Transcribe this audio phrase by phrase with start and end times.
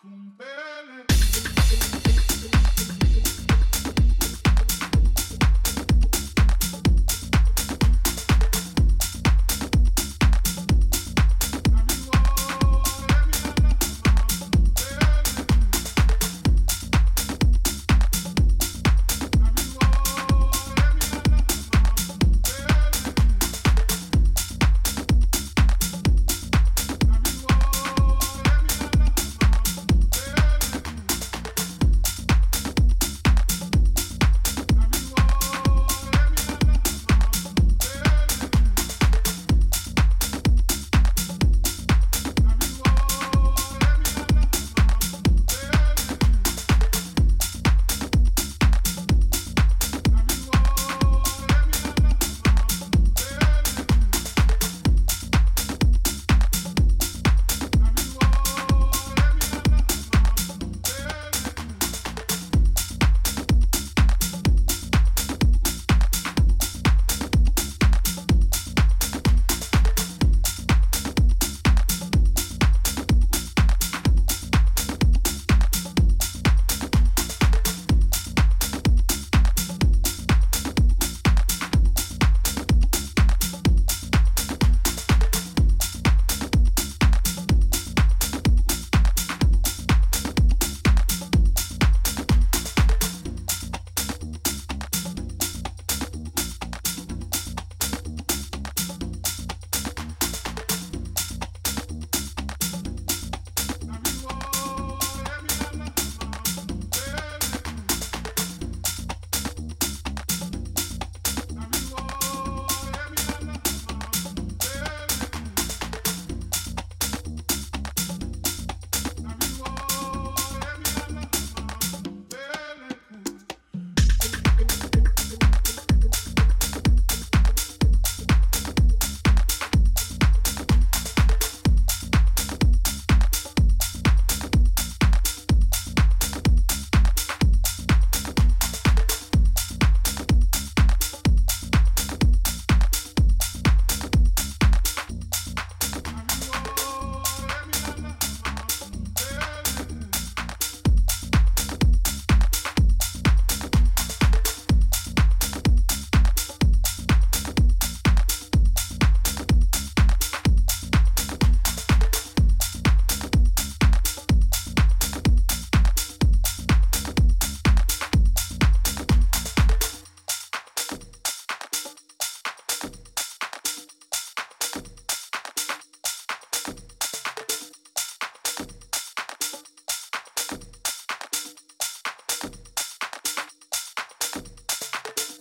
[0.00, 0.53] Kumpe.